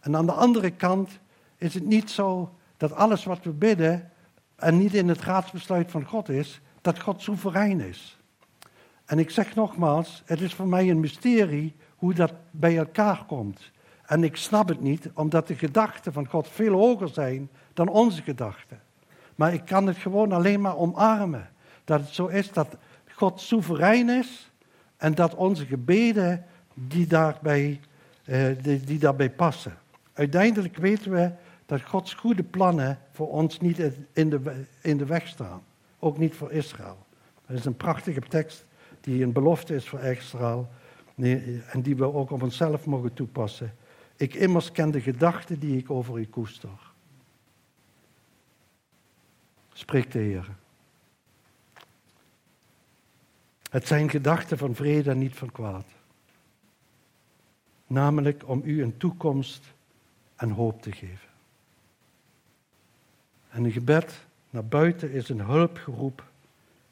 [0.00, 1.18] En aan de andere kant
[1.56, 4.10] is het niet zo dat alles wat we bidden
[4.56, 8.18] en niet in het raadsbesluit van God is, dat God soeverein is.
[9.04, 13.70] En ik zeg nogmaals, het is voor mij een mysterie hoe dat bij elkaar komt.
[14.06, 18.22] En ik snap het niet, omdat de gedachten van God veel hoger zijn dan onze
[18.22, 18.80] gedachten.
[19.34, 21.50] Maar ik kan het gewoon alleen maar omarmen.
[21.84, 22.76] Dat het zo is dat
[23.14, 24.50] God soeverein is
[24.96, 27.80] en dat onze gebeden die daarbij,
[28.24, 28.44] eh,
[28.84, 29.78] die, daarbij passen.
[30.12, 31.30] Uiteindelijk weten we
[31.68, 33.78] dat Gods goede plannen voor ons niet
[34.12, 35.62] in de, in de weg staan.
[35.98, 37.06] Ook niet voor Israël.
[37.46, 38.64] Dat is een prachtige tekst
[39.00, 40.68] die een belofte is voor Israël
[41.70, 43.74] en die we ook op onszelf mogen toepassen.
[44.16, 46.92] Ik immers ken de gedachten die ik over u koester.
[49.72, 50.56] Spreekt de Heer.
[53.70, 55.86] Het zijn gedachten van vrede en niet van kwaad.
[57.86, 59.72] Namelijk om u een toekomst
[60.36, 61.27] en hoop te geven.
[63.48, 66.24] En een gebed naar buiten is een hulpgeroep,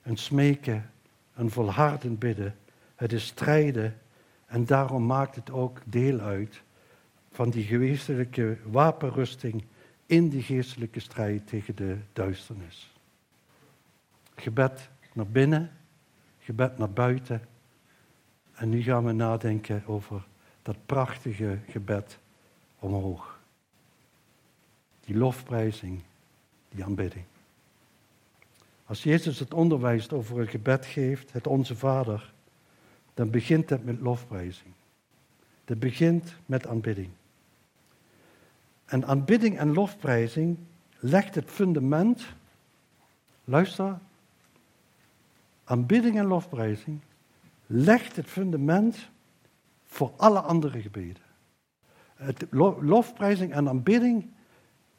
[0.02, 0.90] een smeken,
[1.34, 2.56] een volhardend bidden.
[2.94, 3.98] Het is strijden
[4.46, 6.62] en daarom maakt het ook deel uit
[7.30, 9.64] van die geestelijke wapenrusting
[10.06, 12.92] in die geestelijke strijd tegen de duisternis.
[14.34, 15.70] Gebed naar binnen,
[16.38, 17.42] gebed naar buiten.
[18.54, 20.26] En nu gaan we nadenken over
[20.62, 22.18] dat prachtige gebed
[22.78, 23.38] omhoog.
[25.00, 26.02] Die lofprijzing
[26.68, 27.24] die aanbidding.
[28.84, 32.32] Als Jezus het onderwijs over een gebed geeft, het Onze Vader,
[33.14, 34.74] dan begint het met lofprijzing.
[35.64, 37.08] Het begint met aanbidding.
[38.84, 40.58] En aanbidding en lofprijzing
[40.98, 42.26] legt het fundament.
[43.44, 43.98] Luister.
[45.64, 47.00] Aanbidding en lofprijzing
[47.66, 49.08] legt het fundament
[49.86, 51.22] voor alle andere gebeden.
[52.14, 52.46] Het
[52.80, 54.30] lofprijzing en aanbidding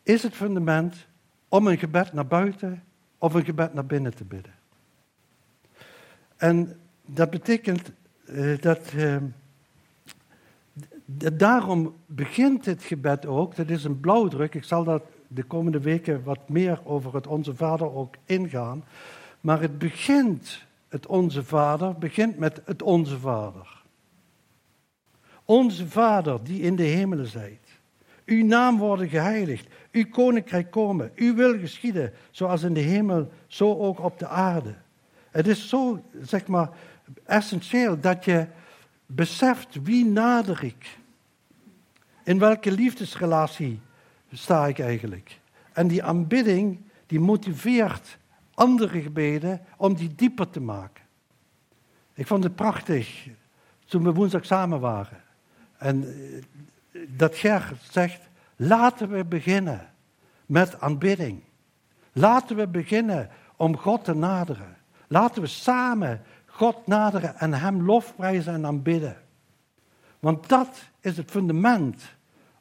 [0.04, 1.08] is het fundament
[1.50, 2.84] om een gebed naar buiten
[3.18, 4.54] of een gebed naar binnen te bidden.
[6.38, 7.92] En dat betekent
[8.26, 8.92] uh, dat.
[8.96, 9.18] Uh,
[11.34, 14.56] daarom begint het gebed ook, dat is een blauwdruk.
[14.56, 18.84] Ik zal dat de komende weken wat meer over het Onze Vader ook ingaan.
[19.42, 23.84] Maar het begint, het Onze Vader, begint met het Onze Vader.
[25.46, 27.67] Onze Vader die in de hemelen zijt.
[28.28, 29.68] Uw naam worden geheiligd.
[29.92, 31.12] Uw koninkrijk komen.
[31.16, 32.14] Uw wil geschieden.
[32.32, 34.76] Zoals in de hemel, zo ook op de aarde.
[35.32, 36.70] Het is zo, zeg maar,
[37.26, 38.48] essentieel dat je
[39.06, 40.98] beseft wie nader ik.
[42.24, 43.80] In welke liefdesrelatie
[44.34, 45.40] sta ik eigenlijk?
[45.74, 48.18] En die aanbidding, die motiveert
[48.54, 51.04] andere gebeden om die dieper te maken.
[52.14, 53.28] Ik vond het prachtig
[53.86, 55.22] toen we woensdag samen waren.
[55.78, 56.44] En eh,
[57.08, 58.22] dat Ger zegt,
[58.56, 59.90] laten we beginnen
[60.46, 61.44] met aanbidding.
[62.12, 64.78] Laten we beginnen om God te naderen.
[65.08, 69.18] Laten we samen God naderen en Hem lofprijzen en aanbidden.
[70.20, 72.16] Want dat is het fundament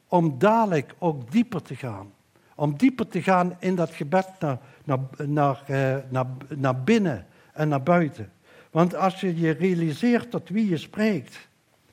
[0.07, 2.11] om dadelijk ook dieper te gaan.
[2.55, 7.67] Om dieper te gaan in dat gebed naar, naar, naar, eh, naar, naar binnen en
[7.67, 8.31] naar buiten.
[8.71, 11.47] Want als je je realiseert tot wie je spreekt,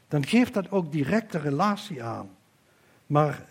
[0.09, 2.34] dan geeft dat ook directe relatie aan.
[3.15, 3.45] Maar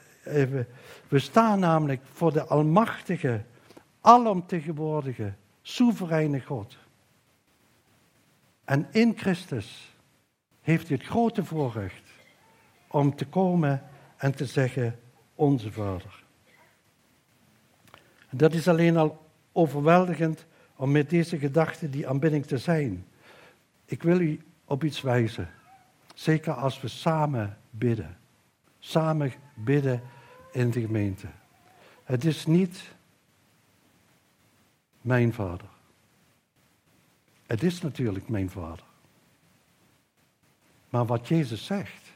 [1.07, 3.43] we staan namelijk voor de almachtige,
[4.01, 6.77] alomtegenwoordige, soevereine God.
[8.63, 9.95] En in Christus
[10.61, 12.03] heeft hij het grote voorrecht
[12.87, 13.83] om te komen
[14.17, 14.99] en te zeggen,
[15.35, 16.23] onze Vader.
[18.29, 20.45] Dat is alleen al overweldigend
[20.75, 23.05] om met deze gedachte die aanbidding te zijn.
[23.85, 25.49] Ik wil u op iets wijzen.
[26.13, 28.17] Zeker als we samen bidden.
[28.79, 30.01] Samen bidden
[30.51, 31.27] in de gemeente.
[32.03, 32.93] Het is niet
[35.01, 35.67] mijn vader.
[37.45, 38.85] Het is natuurlijk mijn vader.
[40.89, 42.11] Maar wat Jezus zegt,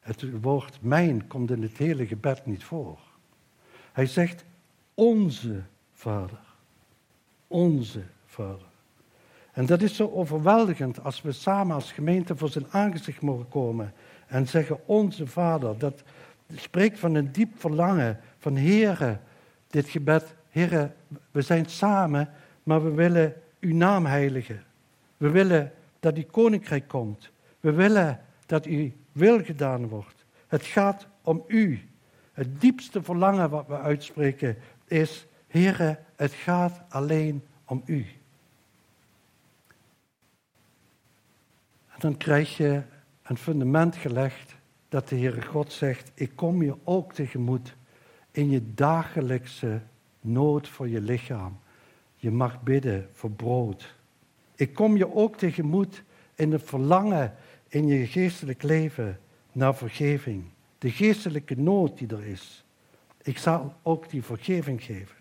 [0.00, 2.98] het woord mijn komt in het hele gebed niet voor.
[3.92, 4.44] Hij zegt
[4.94, 6.38] onze vader.
[7.46, 8.66] Onze vader.
[9.52, 13.92] En dat is zo overweldigend als we samen als gemeente voor zijn aangezicht mogen komen
[14.26, 15.78] en zeggen onze vader.
[15.78, 16.02] Dat
[16.54, 19.18] spreekt van een diep verlangen van Heere,
[19.66, 20.34] dit gebed.
[20.50, 20.92] Heere,
[21.30, 22.28] we zijn samen,
[22.62, 24.64] maar we willen uw naam heiligen.
[25.16, 27.30] We willen dat uw koninkrijk komt.
[27.60, 30.24] We willen dat uw wil gedaan wordt.
[30.46, 31.88] Het gaat om u.
[32.32, 38.06] Het diepste verlangen wat we uitspreken is, Heere, het gaat alleen om u.
[41.88, 42.82] En dan krijg je
[43.22, 44.54] een fundament gelegd
[44.94, 47.74] dat de Heere God zegt, ik kom je ook tegemoet
[48.30, 49.80] in je dagelijkse
[50.20, 51.58] nood voor je lichaam.
[52.16, 53.94] Je mag bidden voor brood.
[54.54, 56.02] Ik kom je ook tegemoet
[56.34, 57.34] in het verlangen
[57.68, 59.20] in je geestelijk leven
[59.52, 60.44] naar vergeving.
[60.78, 62.64] De geestelijke nood die er is.
[63.22, 65.16] Ik zal ook die vergeving geven.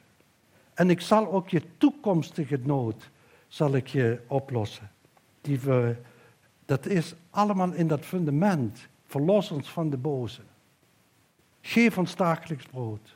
[0.73, 3.09] En ik zal ook je toekomstige nood
[3.47, 4.91] zal ik je oplossen.
[5.41, 5.59] Die
[6.65, 8.91] dat is allemaal in dat fundament.
[9.13, 10.41] Verlos ons van de boze.
[11.61, 13.15] Geef ons dagelijks brood.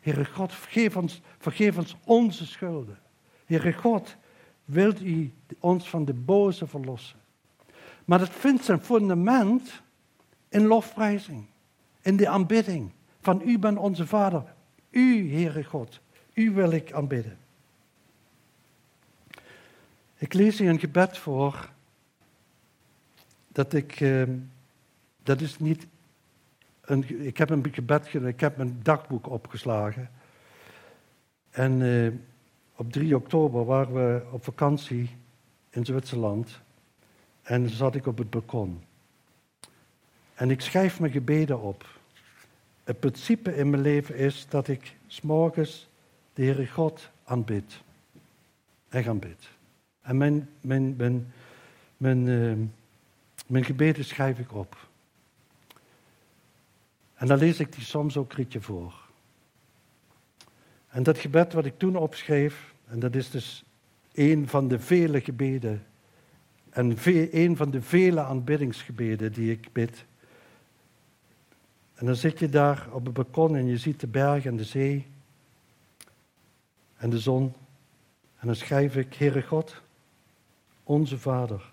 [0.00, 2.98] Heere God, vergeef ons, vergeef ons onze schulden.
[3.46, 4.16] Heere God,
[4.64, 7.18] wilt u ons van de boze verlossen?
[8.04, 9.82] Maar dat vindt zijn fundament
[10.48, 11.44] in lofprijzing,
[12.02, 14.54] in de aanbidding van U bent onze Vader,
[14.90, 16.00] U, Heere God,
[16.32, 17.38] U wil ik aanbidden.
[20.18, 21.70] Ik lees hier een gebed voor,
[23.48, 24.22] dat ik, eh,
[25.26, 25.86] dat is niet,
[26.80, 30.10] een, ik heb een gebed, ik heb mijn dagboek opgeslagen.
[31.50, 32.12] En eh,
[32.76, 35.10] op 3 oktober waren we op vakantie
[35.70, 36.60] in Zwitserland.
[37.42, 38.82] En zat ik op het balkon.
[40.34, 41.86] En ik schrijf mijn gebeden op.
[42.84, 45.88] Het principe in mijn leven is dat ik s'morgens
[46.32, 47.80] de Heere God aanbid.
[48.88, 49.48] Echt aanbid.
[50.00, 51.32] En mijn, mijn, mijn,
[51.96, 52.54] mijn, uh,
[53.46, 54.86] mijn gebeden schrijf ik op.
[57.16, 58.94] En dan lees ik die soms ook rietje voor.
[60.88, 63.64] En dat gebed wat ik toen opschreef, en dat is dus
[64.12, 65.86] een van de vele gebeden
[66.70, 66.96] en
[67.30, 70.04] een van de vele aanbiddingsgebeden die ik bid.
[71.94, 74.64] En dan zit je daar op het balkon en je ziet de berg en de
[74.64, 75.06] zee
[76.96, 77.54] en de zon.
[78.38, 79.82] En dan schrijf ik, Heere God,
[80.82, 81.72] onze Vader.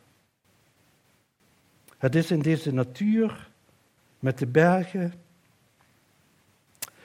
[1.98, 3.50] Het is in deze natuur
[4.20, 5.14] met de bergen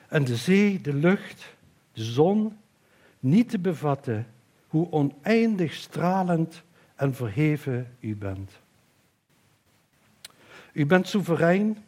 [0.09, 1.55] en de zee, de lucht,
[1.93, 2.57] de zon,
[3.21, 4.27] niet te bevatten
[4.67, 6.63] hoe oneindig stralend
[6.95, 8.51] en verheven u bent.
[10.73, 11.79] U bent soeverein,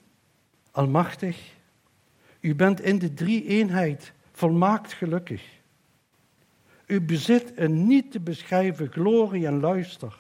[0.71, 1.55] almachtig.
[2.41, 5.43] U bent in de drie-eenheid volmaakt gelukkig.
[6.87, 10.18] U bezit een niet te beschrijven glorie en luister.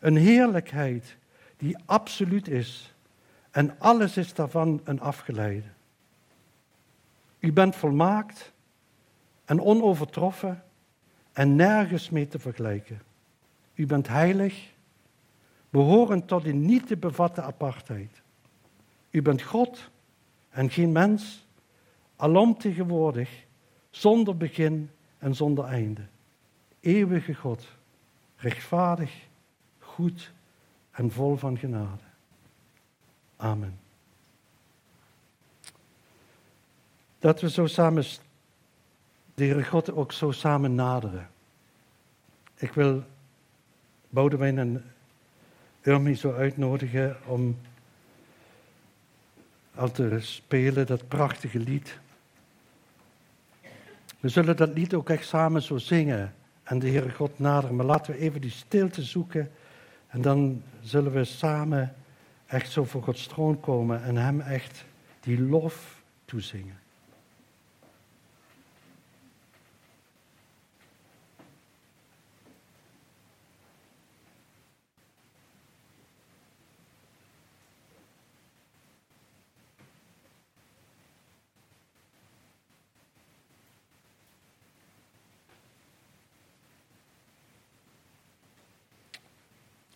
[0.00, 1.16] Een heerlijkheid
[1.56, 2.94] die absoluut is
[3.50, 5.68] en alles is daarvan een afgeleide.
[7.44, 8.52] U bent volmaakt
[9.44, 10.64] en onovertroffen
[11.32, 13.02] en nergens mee te vergelijken.
[13.74, 14.72] U bent heilig,
[15.70, 18.22] behorend tot een niet te bevatten apartheid.
[19.10, 19.90] U bent God
[20.50, 21.46] en geen mens,
[22.16, 23.44] alom tegenwoordig,
[23.90, 26.06] zonder begin en zonder einde.
[26.80, 27.66] Eeuwige God,
[28.36, 29.26] rechtvaardig,
[29.78, 30.32] goed
[30.90, 32.04] en vol van genade.
[33.36, 33.83] Amen.
[37.24, 38.04] Dat we zo samen,
[39.34, 41.28] de Heere God ook zo samen naderen.
[42.54, 43.02] Ik wil
[44.08, 44.84] Boudewijn en
[45.82, 47.58] Urmi zo uitnodigen om
[49.74, 51.98] al te spelen, dat prachtige lied.
[54.20, 57.76] We zullen dat lied ook echt samen zo zingen en de Heere God naderen.
[57.76, 59.50] Maar laten we even die stilte zoeken
[60.06, 61.94] en dan zullen we samen
[62.46, 64.84] echt zo voor Gods troon komen en Hem echt
[65.20, 66.82] die lof toezingen.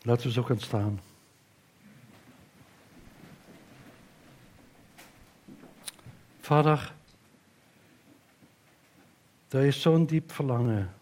[0.02, 1.00] Laten we zo gaan staan.
[6.40, 6.94] Vader,
[9.48, 10.94] er is zo'n diep verlangen.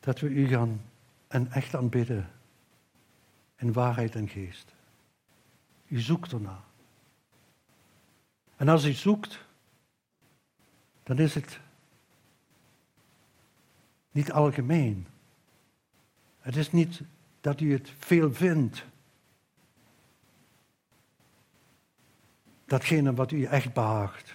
[0.00, 0.82] Dat we u gaan
[1.28, 2.30] en echt aanbidden.
[3.56, 4.74] In waarheid en geest.
[5.86, 6.62] U zoekt ernaar.
[8.56, 9.44] En als u zoekt,
[11.02, 11.60] dan is het
[14.12, 15.06] niet algemeen.
[16.40, 17.00] Het is niet
[17.40, 18.84] dat u het veel vindt.
[22.64, 24.34] Datgene wat u echt behaagt.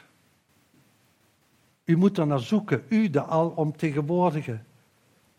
[1.84, 2.86] U moet er naar zoeken.
[2.90, 4.60] U, de alomtegenwoordige,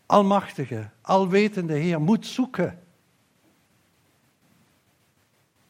[0.05, 2.83] almachtige, alwetende Heer, moet zoeken.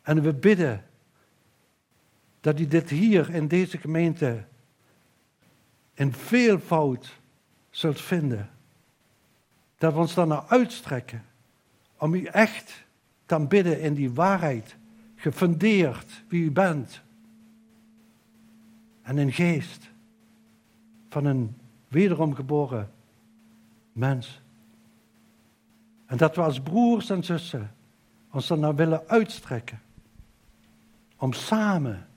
[0.01, 0.85] En we bidden
[2.41, 4.45] dat u dit hier in deze gemeente
[5.93, 7.19] in veelvoud
[7.69, 8.49] zult vinden.
[9.79, 11.25] Dat we ons dan naar uitstrekken
[11.97, 12.85] om u echt
[13.25, 14.75] te aanbidden in die waarheid,
[15.15, 17.01] gefundeerd wie u bent.
[19.01, 19.89] En in geest
[21.09, 21.57] van een
[21.87, 22.91] wederom geboren
[23.93, 24.41] mens.
[26.05, 27.75] En dat we als broers en zussen
[28.31, 29.81] ons dan naar willen uitstrekken.
[31.17, 32.07] Om samen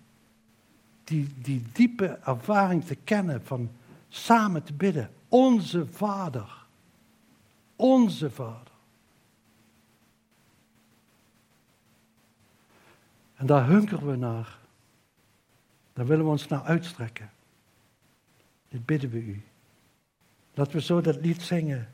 [1.05, 3.71] die, die diepe ervaring te kennen van
[4.09, 5.11] samen te bidden.
[5.29, 6.62] Onze Vader.
[7.83, 8.73] Onze Vader.
[13.35, 14.59] En daar hunkeren we naar.
[15.93, 17.31] Daar willen we ons naar uitstrekken.
[18.69, 19.43] Dit bidden we u.
[20.55, 21.89] Laten we zo dat lied zingen.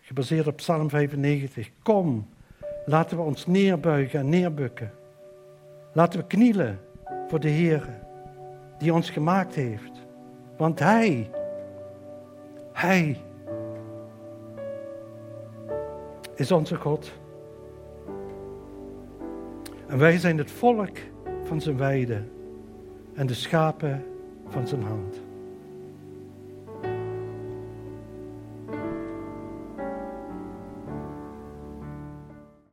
[0.00, 1.70] Gebaseerd op Psalm 95.
[1.82, 2.28] Kom,
[2.86, 4.92] laten we ons neerbuigen en neerbukken.
[5.92, 6.80] Laten we knielen
[7.28, 8.00] voor de Heer
[8.78, 9.92] die ons gemaakt heeft.
[10.56, 11.30] Want Hij,
[12.72, 13.22] Hij
[16.38, 17.12] is onze God.
[19.86, 20.98] En wij zijn het volk
[21.44, 22.22] van zijn weide
[23.14, 24.04] en de schapen
[24.48, 25.27] van zijn hand.